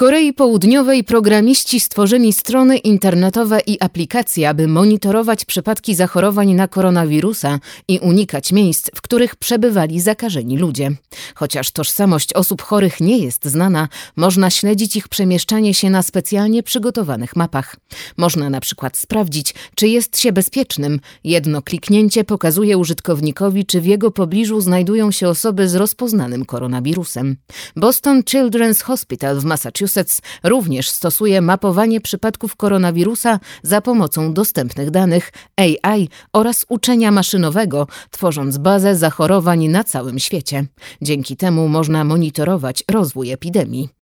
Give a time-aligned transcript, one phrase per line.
[0.00, 7.58] Korei Południowej programiści stworzyli strony internetowe i aplikacje, aby monitorować przypadki zachorowań na koronawirusa
[7.88, 10.90] i unikać miejsc, w których przebywali zakażeni ludzie.
[11.34, 17.36] Chociaż tożsamość osób chorych nie jest znana, można śledzić ich przemieszczanie się na specjalnie przygotowanych
[17.36, 17.76] mapach.
[18.16, 21.00] Można na przykład sprawdzić, czy jest się bezpiecznym.
[21.24, 27.36] Jedno kliknięcie pokazuje użytkownikowi, czy w jego pobliżu znajdują się osoby z rozpoznanym koronawirusem.
[27.76, 35.32] Boston Children's Hospital w Massachusetts Massachusetts również stosuje mapowanie przypadków koronawirusa za pomocą dostępnych danych
[35.56, 40.66] AI oraz uczenia maszynowego, tworząc bazę zachorowań na całym świecie.
[41.02, 43.99] Dzięki temu można monitorować rozwój epidemii.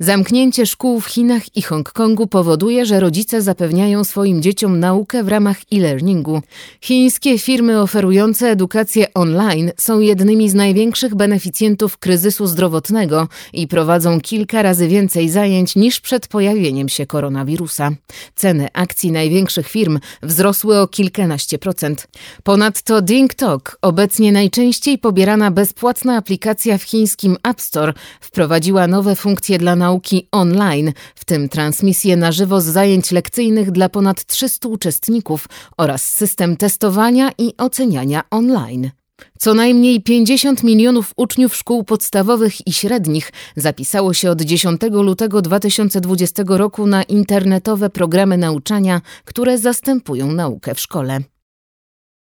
[0.00, 5.56] Zamknięcie szkół w Chinach i Hongkongu powoduje, że rodzice zapewniają swoim dzieciom naukę w ramach
[5.72, 6.42] e-learningu.
[6.80, 14.62] Chińskie firmy oferujące edukację online są jednymi z największych beneficjentów kryzysu zdrowotnego i prowadzą kilka
[14.62, 17.90] razy więcej zajęć niż przed pojawieniem się koronawirusa.
[18.36, 22.08] Ceny akcji największych firm wzrosły o kilkanaście procent.
[22.42, 29.76] Ponadto DingTalk, obecnie najczęściej pobierana bezpłatna aplikacja w chińskim App Store, wprowadziła nowe funkcje dla
[29.84, 36.10] nauki online, w tym transmisję na żywo z zajęć lekcyjnych dla ponad 300 uczestników oraz
[36.10, 38.90] system testowania i oceniania online.
[39.38, 46.42] Co najmniej 50 milionów uczniów szkół podstawowych i średnich zapisało się od 10 lutego 2020
[46.46, 51.33] roku na internetowe programy nauczania, które zastępują naukę w szkole.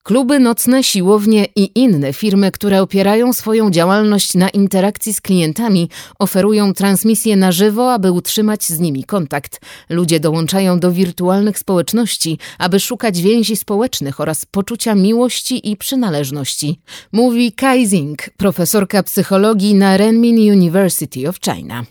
[0.03, 6.73] Kluby nocne, siłownie i inne firmy, które opierają swoją działalność na interakcji z klientami, oferują
[6.73, 9.61] transmisję na żywo, aby utrzymać z nimi kontakt.
[9.89, 16.79] Ludzie dołączają do wirtualnych społeczności, aby szukać więzi społecznych oraz poczucia miłości i przynależności.
[17.11, 21.85] Mówi Kai Zing, profesorka psychologii na Renmin University of China.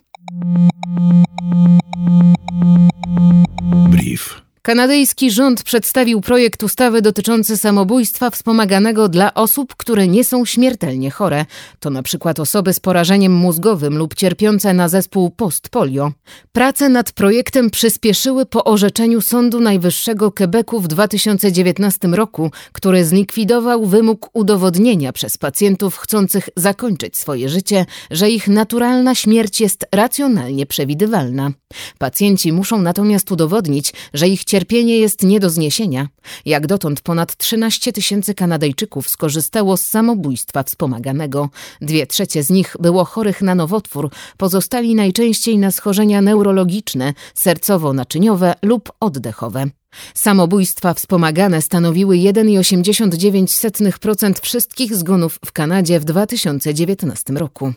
[4.70, 11.46] Kanadyjski rząd przedstawił projekt ustawy dotyczący samobójstwa wspomaganego dla osób, które nie są śmiertelnie chore.
[11.80, 16.12] To na przykład osoby z porażeniem mózgowym lub cierpiące na zespół postpolio.
[16.52, 24.30] Prace nad projektem przyspieszyły po orzeczeniu Sądu Najwyższego Quebecu w 2019 roku, który zlikwidował wymóg
[24.32, 31.50] udowodnienia przez pacjentów chcących zakończyć swoje życie, że ich naturalna śmierć jest racjonalnie przewidywalna.
[31.98, 34.59] Pacjenci muszą natomiast udowodnić, że ich cierpienie
[34.98, 36.08] jest nie do zniesienia.
[36.44, 41.48] Jak dotąd ponad 13 tysięcy Kanadyjczyków skorzystało z samobójstwa wspomaganego.
[41.80, 48.92] Dwie trzecie z nich było chorych na nowotwór, pozostali najczęściej na schorzenia neurologiczne, sercowo-naczyniowe lub
[49.00, 49.66] oddechowe.
[50.14, 57.72] Samobójstwa wspomagane stanowiły 1,89% wszystkich zgonów w Kanadzie w 2019 roku.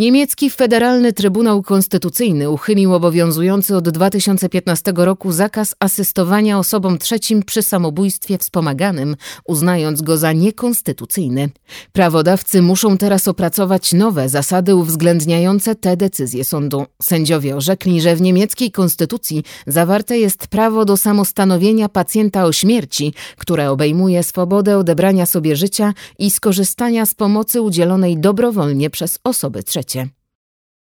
[0.00, 8.38] Niemiecki Federalny Trybunał Konstytucyjny uchylił obowiązujący od 2015 roku zakaz asystowania osobom trzecim przy samobójstwie
[8.38, 11.50] wspomaganym, uznając go za niekonstytucyjny.
[11.92, 16.86] Prawodawcy muszą teraz opracować nowe zasady uwzględniające te decyzje sądu.
[17.02, 23.70] Sędziowie orzekli, że w niemieckiej konstytucji zawarte jest prawo do samostanowienia pacjenta o śmierci, które
[23.70, 29.89] obejmuje swobodę odebrania sobie życia i skorzystania z pomocy udzielonej dobrowolnie przez osoby trzecie.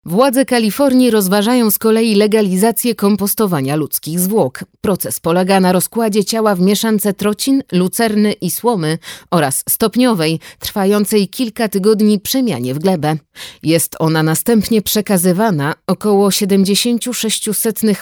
[0.06, 4.64] Władze Kalifornii rozważają z kolei legalizację kompostowania ludzkich zwłok.
[4.80, 8.98] Proces polega na rozkładzie ciała w mieszance trocin, lucerny i słomy
[9.30, 13.16] oraz stopniowej, trwającej kilka tygodni przemianie w glebę.
[13.62, 17.40] Jest ona następnie przekazywana około 76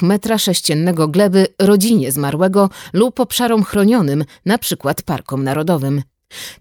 [0.02, 4.94] metra sześciennego gleby rodzinie zmarłego lub obszarom chronionym, np.
[5.04, 6.02] parkom narodowym.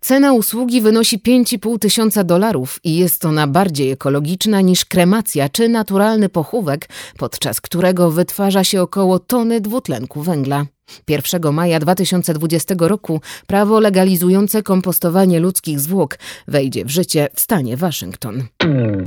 [0.02, 6.30] Cena usługi wynosi 5,5 tysiąca dolarów i jest ona bardziej ekologiczna niż kremacja czy naturalny
[6.30, 10.66] pochówek, podczas którego wytwarza się około tony dwutlenku węgla.
[11.08, 18.44] 1 maja 2020 roku prawo legalizujące kompostowanie ludzkich zwłok wejdzie w życie w stanie Waszyngton.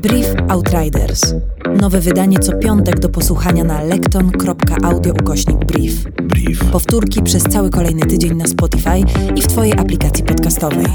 [0.02, 1.34] Brief Outriders.
[1.80, 6.15] Nowe wydanie co piątek do posłuchania na lekton.audio ukośnik brief.
[6.72, 8.98] Powtórki przez cały kolejny tydzień na Spotify
[9.36, 10.86] i w Twojej aplikacji podcastowej.